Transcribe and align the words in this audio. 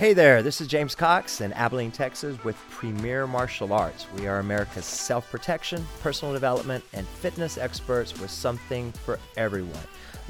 Hey 0.00 0.14
there, 0.14 0.42
this 0.42 0.62
is 0.62 0.66
James 0.66 0.94
Cox 0.94 1.42
in 1.42 1.52
Abilene, 1.52 1.90
Texas 1.90 2.42
with 2.42 2.56
Premier 2.70 3.26
Martial 3.26 3.74
Arts. 3.74 4.06
We 4.16 4.26
are 4.26 4.38
America's 4.38 4.86
self 4.86 5.30
protection, 5.30 5.86
personal 6.00 6.32
development, 6.32 6.82
and 6.94 7.06
fitness 7.06 7.58
experts 7.58 8.18
with 8.18 8.30
something 8.30 8.92
for 8.92 9.18
everyone. 9.36 9.84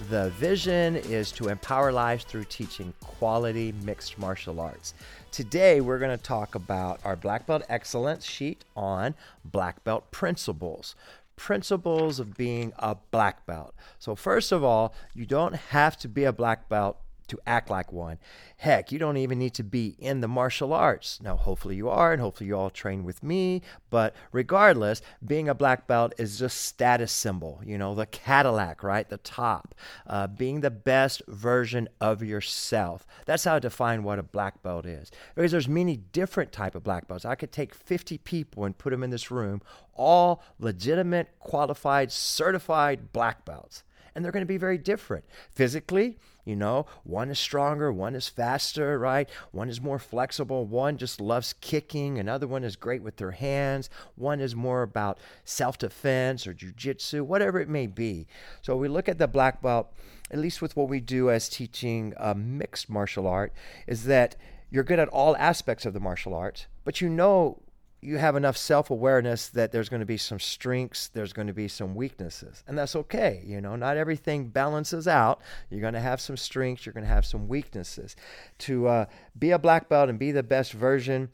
The 0.09 0.30
vision 0.30 0.96
is 0.96 1.30
to 1.30 1.51
empower 1.51 1.93
lives 1.93 2.25
through 2.25 2.46
teaching 2.46 2.93
quality 3.01 3.72
mixed 3.85 4.19
martial 4.19 4.59
arts. 4.59 4.93
Today, 5.30 5.80
we're 5.80 6.00
going 6.00 6.18
to 6.18 6.25
talk 6.25 6.57
about 6.57 6.98
our 7.05 7.14
Black 7.14 7.46
Belt 7.46 7.62
Excellence 7.68 8.25
sheet 8.25 8.64
on 8.75 9.14
Black 9.45 9.84
Belt 9.84 10.11
principles 10.11 10.96
principles 11.37 12.18
of 12.18 12.37
being 12.37 12.73
a 12.80 12.96
black 13.12 13.46
belt. 13.46 13.73
So, 14.00 14.16
first 14.16 14.50
of 14.50 14.64
all, 14.64 14.93
you 15.14 15.27
don't 15.27 15.55
have 15.55 15.96
to 15.98 16.09
be 16.09 16.25
a 16.25 16.32
black 16.32 16.68
belt 16.68 16.98
to 17.30 17.40
act 17.46 17.70
like 17.70 17.92
one. 17.92 18.18
Heck, 18.58 18.92
you 18.92 18.98
don't 18.98 19.16
even 19.16 19.38
need 19.38 19.54
to 19.54 19.64
be 19.64 19.96
in 19.98 20.20
the 20.20 20.29
martial 20.29 20.72
arts. 20.72 21.18
Now, 21.22 21.36
hopefully 21.36 21.76
you 21.76 21.88
are, 21.88 22.12
and 22.12 22.21
hopefully 22.21 22.48
you 22.48 22.57
all 22.57 22.71
train 22.71 23.04
with 23.04 23.22
me. 23.22 23.62
But 23.88 24.14
regardless, 24.32 25.00
being 25.25 25.48
a 25.48 25.54
black 25.54 25.86
belt 25.86 26.12
is 26.18 26.38
just 26.38 26.61
status 26.61 27.11
symbol. 27.11 27.62
You 27.64 27.79
know, 27.79 27.94
the 27.94 28.07
Cadillac, 28.07 28.82
right? 28.82 29.08
The 29.08 29.18
top. 29.18 29.74
Uh, 30.07 30.26
being 30.26 30.61
the 30.61 30.71
best 30.71 31.22
version 31.26 31.88
of 32.00 32.22
yourself. 32.22 33.06
That's 33.24 33.44
how 33.44 33.56
I 33.56 33.58
define 33.60 34.02
what 34.02 34.19
a 34.19 34.22
black 34.22 34.62
belt 34.62 34.86
is. 34.86 35.10
Because 35.34 35.52
there's 35.52 35.69
many 35.69 35.97
different 35.97 36.52
type 36.52 36.74
of 36.74 36.84
black 36.84 37.08
belts. 37.08 37.24
I 37.24 37.34
could 37.34 37.52
take 37.52 37.74
50 37.74 38.19
people 38.19 38.64
and 38.64 38.77
put 38.77 38.91
them 38.91 39.02
in 39.02 39.10
this 39.10 39.30
room, 39.30 39.62
all 39.94 40.42
legitimate, 40.58 41.28
qualified, 41.38 42.12
certified 42.12 43.12
black 43.12 43.44
belts 43.44 43.84
and 44.20 44.24
they're 44.27 44.33
going 44.33 44.42
to 44.42 44.47
be 44.47 44.58
very 44.58 44.77
different. 44.77 45.24
Physically, 45.50 46.19
you 46.44 46.55
know, 46.55 46.84
one 47.05 47.30
is 47.30 47.38
stronger, 47.38 47.91
one 47.91 48.14
is 48.14 48.28
faster, 48.28 48.98
right? 48.98 49.27
One 49.50 49.70
is 49.70 49.80
more 49.80 49.98
flexible, 49.98 50.66
one 50.66 50.98
just 50.98 51.22
loves 51.22 51.55
kicking, 51.62 52.19
another 52.19 52.46
one 52.46 52.62
is 52.62 52.77
great 52.77 53.02
with 53.02 53.16
their 53.16 53.30
hands, 53.30 53.88
one 54.16 54.38
is 54.38 54.54
more 54.54 54.82
about 54.82 55.16
self 55.46 55.78
defense 55.78 56.46
or 56.46 56.52
jujitsu, 56.52 57.22
whatever 57.22 57.60
it 57.60 57.70
may 57.70 57.86
be. 57.86 58.27
So 58.60 58.77
we 58.77 58.88
look 58.88 59.08
at 59.08 59.16
the 59.16 59.27
black 59.27 59.62
belt, 59.62 59.90
at 60.30 60.38
least 60.38 60.60
with 60.60 60.77
what 60.77 60.90
we 60.90 61.00
do 61.00 61.30
as 61.30 61.48
teaching 61.48 62.12
a 62.18 62.34
mixed 62.34 62.90
martial 62.90 63.27
art, 63.27 63.55
is 63.86 64.05
that 64.05 64.36
you're 64.68 64.84
good 64.84 64.98
at 64.98 65.08
all 65.08 65.34
aspects 65.38 65.86
of 65.86 65.94
the 65.94 66.00
martial 66.00 66.34
arts, 66.34 66.66
but 66.84 67.00
you 67.00 67.08
know 67.08 67.62
you 68.02 68.16
have 68.16 68.36
enough 68.36 68.56
self 68.56 68.90
awareness 68.90 69.48
that 69.48 69.72
there's 69.72 69.88
going 69.88 70.00
to 70.00 70.06
be 70.06 70.16
some 70.16 70.40
strengths, 70.40 71.08
there's 71.08 71.32
going 71.32 71.48
to 71.48 71.52
be 71.52 71.68
some 71.68 71.94
weaknesses, 71.94 72.64
and 72.66 72.78
that's 72.78 72.96
okay. 72.96 73.42
You 73.44 73.60
know, 73.60 73.76
not 73.76 73.96
everything 73.96 74.48
balances 74.48 75.06
out. 75.06 75.40
You're 75.70 75.80
going 75.80 75.94
to 75.94 76.00
have 76.00 76.20
some 76.20 76.36
strengths, 76.36 76.86
you're 76.86 76.92
going 76.92 77.04
to 77.04 77.12
have 77.12 77.26
some 77.26 77.48
weaknesses. 77.48 78.16
To 78.60 78.88
uh, 78.88 79.06
be 79.38 79.50
a 79.50 79.58
black 79.58 79.88
belt 79.88 80.08
and 80.08 80.18
be 80.18 80.32
the 80.32 80.42
best 80.42 80.72
version, 80.72 81.28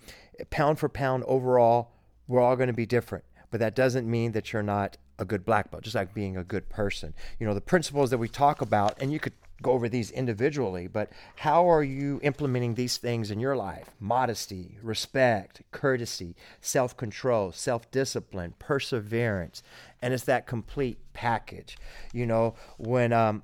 pound 0.50 0.78
for 0.78 0.88
pound 0.88 1.24
overall, 1.24 1.92
we're 2.26 2.40
all 2.40 2.56
going 2.56 2.68
to 2.68 2.72
be 2.72 2.86
different. 2.86 3.24
But 3.50 3.60
that 3.60 3.76
doesn't 3.76 4.10
mean 4.10 4.32
that 4.32 4.52
you're 4.52 4.62
not 4.62 4.96
a 5.18 5.24
good 5.24 5.44
black 5.44 5.70
belt, 5.70 5.84
just 5.84 5.94
like 5.94 6.12
being 6.12 6.36
a 6.36 6.44
good 6.44 6.68
person. 6.68 7.14
You 7.38 7.46
know, 7.46 7.54
the 7.54 7.60
principles 7.60 8.10
that 8.10 8.18
we 8.18 8.28
talk 8.28 8.60
about, 8.60 9.00
and 9.00 9.12
you 9.12 9.20
could 9.20 9.32
go 9.62 9.72
over 9.72 9.88
these 9.88 10.10
individually, 10.10 10.86
but 10.86 11.10
how 11.36 11.70
are 11.70 11.82
you 11.82 12.20
implementing 12.22 12.74
these 12.74 12.98
things 12.98 13.30
in 13.30 13.40
your 13.40 13.56
life? 13.56 13.90
Modesty, 13.98 14.78
respect, 14.82 15.62
courtesy, 15.72 16.34
self 16.60 16.96
control, 16.96 17.52
self 17.52 17.90
discipline, 17.90 18.54
perseverance. 18.58 19.62
And 20.02 20.12
it's 20.12 20.24
that 20.24 20.46
complete 20.46 20.98
package. 21.14 21.78
You 22.12 22.26
know, 22.26 22.54
when 22.76 23.12
um, 23.12 23.42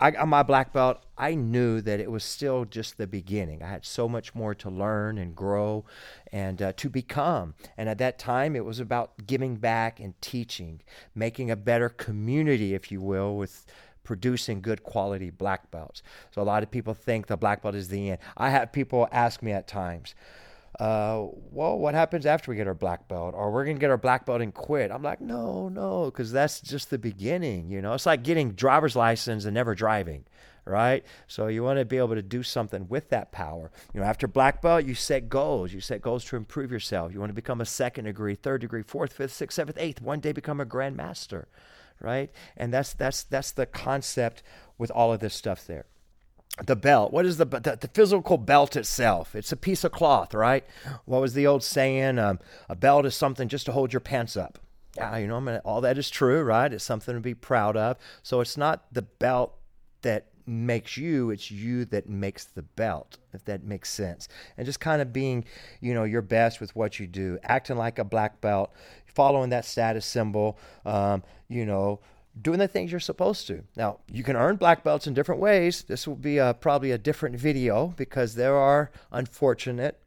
I 0.00 0.12
got 0.12 0.28
my 0.28 0.44
black 0.44 0.72
belt, 0.72 1.02
I 1.16 1.34
knew 1.34 1.80
that 1.80 1.98
it 1.98 2.10
was 2.10 2.22
still 2.22 2.64
just 2.64 2.98
the 2.98 3.08
beginning. 3.08 3.64
I 3.64 3.68
had 3.68 3.84
so 3.84 4.08
much 4.08 4.32
more 4.32 4.54
to 4.54 4.70
learn 4.70 5.18
and 5.18 5.34
grow 5.34 5.84
and 6.30 6.62
uh, 6.62 6.72
to 6.76 6.88
become. 6.88 7.54
And 7.76 7.88
at 7.88 7.98
that 7.98 8.16
time, 8.16 8.54
it 8.54 8.64
was 8.64 8.78
about 8.78 9.26
giving 9.26 9.56
back 9.56 9.98
and 9.98 10.14
teaching, 10.20 10.82
making 11.16 11.50
a 11.50 11.56
better 11.56 11.88
community, 11.88 12.74
if 12.74 12.92
you 12.92 13.00
will, 13.00 13.36
with 13.36 13.66
producing 14.08 14.62
good 14.62 14.82
quality 14.82 15.28
black 15.28 15.70
belts. 15.70 16.02
So 16.30 16.40
a 16.40 16.42
lot 16.42 16.62
of 16.62 16.70
people 16.70 16.94
think 16.94 17.26
the 17.26 17.36
black 17.36 17.62
belt 17.62 17.74
is 17.74 17.88
the 17.88 18.12
end. 18.12 18.18
I 18.38 18.48
have 18.48 18.72
people 18.72 19.06
ask 19.12 19.42
me 19.42 19.52
at 19.52 19.68
times, 19.68 20.14
uh, 20.80 21.26
well, 21.50 21.78
what 21.78 21.92
happens 21.92 22.24
after 22.24 22.50
we 22.50 22.56
get 22.56 22.66
our 22.66 22.72
black 22.72 23.06
belt? 23.06 23.34
Or 23.36 23.52
we're 23.52 23.66
going 23.66 23.76
to 23.76 23.80
get 23.80 23.90
our 23.90 23.98
black 23.98 24.24
belt 24.24 24.40
and 24.40 24.54
quit. 24.54 24.90
I'm 24.90 25.02
like, 25.02 25.20
no, 25.20 25.68
no, 25.68 26.06
because 26.06 26.32
that's 26.32 26.62
just 26.62 26.88
the 26.88 26.96
beginning. 26.96 27.70
You 27.70 27.82
know, 27.82 27.92
it's 27.92 28.06
like 28.06 28.22
getting 28.22 28.52
driver's 28.52 28.96
license 28.96 29.44
and 29.44 29.52
never 29.52 29.74
driving, 29.74 30.24
right? 30.64 31.04
So 31.26 31.48
you 31.48 31.62
want 31.62 31.78
to 31.78 31.84
be 31.84 31.98
able 31.98 32.14
to 32.14 32.22
do 32.22 32.42
something 32.42 32.88
with 32.88 33.10
that 33.10 33.30
power. 33.30 33.70
You 33.92 34.00
know, 34.00 34.06
after 34.06 34.26
black 34.26 34.62
belt, 34.62 34.86
you 34.86 34.94
set 34.94 35.28
goals. 35.28 35.74
You 35.74 35.82
set 35.82 36.00
goals 36.00 36.24
to 36.26 36.36
improve 36.36 36.72
yourself. 36.72 37.12
You 37.12 37.20
want 37.20 37.28
to 37.28 37.34
become 37.34 37.60
a 37.60 37.66
second 37.66 38.06
degree, 38.06 38.36
third 38.36 38.62
degree, 38.62 38.82
fourth, 38.82 39.12
fifth, 39.12 39.34
sixth, 39.34 39.56
seventh, 39.56 39.76
eighth. 39.78 40.00
One 40.00 40.20
day 40.20 40.32
become 40.32 40.60
a 40.60 40.64
grand 40.64 40.96
master 40.96 41.46
right? 42.00 42.30
And 42.56 42.72
that's 42.72 42.92
that's 42.92 43.22
that's 43.22 43.52
the 43.52 43.66
concept 43.66 44.42
with 44.76 44.90
all 44.90 45.12
of 45.12 45.20
this 45.20 45.34
stuff 45.34 45.66
there. 45.66 45.86
The 46.64 46.76
belt. 46.76 47.12
What 47.12 47.24
is 47.24 47.36
the, 47.36 47.44
the, 47.44 47.78
the 47.80 47.88
physical 47.88 48.36
belt 48.36 48.74
itself? 48.74 49.36
It's 49.36 49.52
a 49.52 49.56
piece 49.56 49.84
of 49.84 49.92
cloth, 49.92 50.34
right? 50.34 50.64
What 51.04 51.20
was 51.20 51.34
the 51.34 51.46
old 51.46 51.62
saying? 51.62 52.18
Um, 52.18 52.40
a 52.68 52.74
belt 52.74 53.06
is 53.06 53.14
something 53.14 53.48
just 53.48 53.66
to 53.66 53.72
hold 53.72 53.92
your 53.92 54.00
pants 54.00 54.36
up. 54.36 54.58
Yeah, 54.96 55.16
you 55.18 55.28
know, 55.28 55.36
I 55.36 55.40
mean, 55.40 55.60
all 55.64 55.80
that 55.82 55.98
is 55.98 56.10
true, 56.10 56.42
right? 56.42 56.72
It's 56.72 56.82
something 56.82 57.14
to 57.14 57.20
be 57.20 57.34
proud 57.34 57.76
of. 57.76 57.96
So 58.24 58.40
it's 58.40 58.56
not 58.56 58.92
the 58.92 59.02
belt 59.02 59.54
that 60.02 60.26
makes 60.48 60.96
you 60.96 61.30
it's 61.30 61.50
you 61.50 61.84
that 61.84 62.08
makes 62.08 62.44
the 62.44 62.62
belt 62.62 63.18
if 63.34 63.44
that 63.44 63.62
makes 63.62 63.90
sense 63.90 64.28
and 64.56 64.64
just 64.64 64.80
kind 64.80 65.02
of 65.02 65.12
being 65.12 65.44
you 65.82 65.92
know 65.92 66.04
your 66.04 66.22
best 66.22 66.58
with 66.58 66.74
what 66.74 66.98
you 66.98 67.06
do 67.06 67.38
acting 67.42 67.76
like 67.76 67.98
a 67.98 68.04
black 68.04 68.40
belt 68.40 68.72
following 69.18 69.50
that 69.50 69.64
status 69.64 70.06
symbol 70.06 70.56
um, 70.86 71.24
you 71.48 71.66
know 71.66 71.98
doing 72.40 72.60
the 72.60 72.68
things 72.68 72.92
you're 72.92 73.00
supposed 73.00 73.48
to. 73.48 73.64
Now 73.76 73.98
you 74.06 74.22
can 74.22 74.36
earn 74.36 74.54
black 74.54 74.84
belts 74.84 75.08
in 75.08 75.14
different 75.14 75.40
ways. 75.40 75.82
This 75.82 76.06
will 76.06 76.14
be 76.14 76.38
a, 76.38 76.54
probably 76.54 76.92
a 76.92 76.98
different 76.98 77.34
video 77.34 77.88
because 77.96 78.36
there 78.36 78.54
are 78.54 78.92
unfortunate 79.10 80.00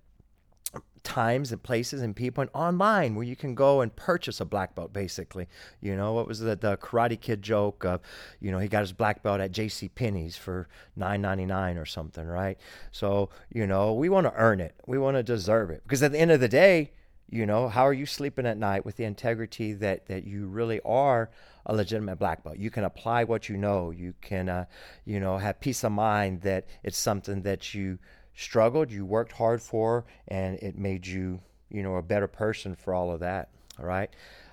times 1.03 1.51
and 1.51 1.61
places 1.61 2.01
and 2.01 2.15
people 2.15 2.41
and 2.41 2.51
online 2.53 3.15
where 3.15 3.25
you 3.25 3.35
can 3.35 3.53
go 3.53 3.81
and 3.81 3.93
purchase 3.97 4.39
a 4.39 4.45
black 4.45 4.75
belt 4.75 4.93
basically. 4.93 5.49
You 5.81 5.97
know 5.97 6.13
what 6.13 6.25
was 6.25 6.39
the, 6.39 6.55
the 6.55 6.77
karate 6.77 7.19
kid 7.19 7.41
joke 7.41 7.83
of 7.83 7.99
you 8.39 8.49
know 8.49 8.59
he 8.59 8.69
got 8.69 8.79
his 8.79 8.93
black 8.93 9.23
belt 9.23 9.41
at 9.41 9.51
jc 9.51 9.89
penney's 9.93 10.37
for 10.37 10.69
9.99 10.97 11.81
or 11.81 11.85
something 11.85 12.25
right? 12.25 12.57
So 12.93 13.29
you 13.51 13.67
know 13.67 13.93
we 13.93 14.07
want 14.07 14.27
to 14.27 14.33
earn 14.35 14.61
it. 14.61 14.75
We 14.87 14.97
want 14.97 15.17
to 15.17 15.23
deserve 15.23 15.69
it. 15.69 15.83
Because 15.83 16.01
at 16.01 16.13
the 16.13 16.19
end 16.19 16.31
of 16.31 16.39
the 16.39 16.47
day 16.47 16.91
you 17.31 17.45
know 17.45 17.67
how 17.67 17.87
are 17.87 17.93
you 17.93 18.05
sleeping 18.05 18.45
at 18.45 18.57
night 18.57 18.85
with 18.85 18.97
the 18.97 19.03
integrity 19.03 19.73
that 19.73 20.05
that 20.07 20.25
you 20.25 20.47
really 20.47 20.79
are 20.85 21.31
a 21.65 21.73
legitimate 21.73 22.17
black 22.17 22.43
belt 22.43 22.57
you 22.57 22.69
can 22.69 22.83
apply 22.83 23.23
what 23.23 23.49
you 23.49 23.57
know 23.57 23.89
you 23.89 24.13
can 24.21 24.49
uh, 24.49 24.65
you 25.05 25.19
know 25.19 25.37
have 25.37 25.59
peace 25.59 25.83
of 25.83 25.91
mind 25.91 26.41
that 26.41 26.65
it's 26.83 26.97
something 26.97 27.41
that 27.41 27.73
you 27.73 27.97
struggled, 28.35 28.91
you 28.91 29.05
worked 29.05 29.33
hard 29.33 29.61
for, 29.61 30.05
and 30.27 30.57
it 30.59 30.77
made 30.77 31.05
you, 31.05 31.41
you 31.69 31.83
know, 31.83 31.95
a 31.95 32.01
better 32.01 32.27
person 32.27 32.75
for 32.75 32.93
all 32.93 33.11
of 33.11 33.19
that. 33.19 33.49
All 33.79 33.85
right. 33.85 34.09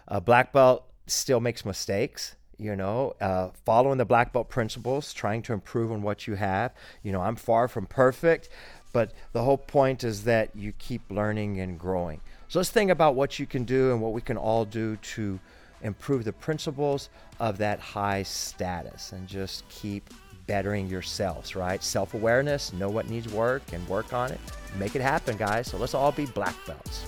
A 0.06 0.21
black 0.21 0.53
belt 0.53 0.84
still 1.06 1.41
makes 1.41 1.65
mistakes 1.65 2.37
you 2.60 2.75
know, 2.75 3.15
uh, 3.21 3.50
following 3.65 3.99
the 3.99 4.05
black 4.05 4.33
belt 4.33 4.49
principles, 4.49 5.12
trying 5.12 5.43
to 5.43 5.53
improve 5.53 5.93
on 5.93 6.03
what 6.03 6.27
you 6.27 6.34
have. 6.34 6.75
You 7.05 7.12
know, 7.12 7.21
I'm 7.21 7.37
far 7.37 7.69
from 7.69 7.87
perfect, 7.87 8.49
but 8.93 9.12
the 9.32 9.43
whole 9.43 9.59
point 9.59 10.04
is 10.04 10.25
that 10.25 10.54
you 10.54 10.72
keep 10.78 11.03
learning 11.10 11.60
and 11.60 11.78
growing. 11.78 12.21
So 12.49 12.59
let's 12.59 12.71
think 12.71 12.91
about 12.91 13.15
what 13.15 13.38
you 13.38 13.47
can 13.47 13.65
do 13.65 13.93
and 13.93 14.00
what 14.00 14.12
we 14.12 14.21
can 14.21 14.37
all 14.37 14.65
do 14.65 14.97
to 14.97 15.38
improve 15.82 16.25
the 16.25 16.32
principles 16.32 17.09
of 17.41 17.59
that 17.59 17.78
high 17.78 18.22
status 18.22 19.12
and 19.12 19.28
just 19.28 19.69
keep 19.69 20.10
bettering 20.47 20.88
yourselves, 20.88 21.54
right? 21.54 21.82
Self 21.82 22.15
awareness, 22.15 22.72
know 22.72 22.88
what 22.88 23.09
needs 23.09 23.32
work 23.32 23.62
and 23.72 23.87
work 23.88 24.12
on 24.12 24.32
it. 24.32 24.41
Make 24.78 24.97
it 24.97 25.03
happen, 25.03 25.37
guys. 25.37 25.68
So 25.68 25.77
let's 25.77 25.95
all 25.95 26.10
be 26.10 26.27
black 26.27 26.57
belts. 26.66 27.04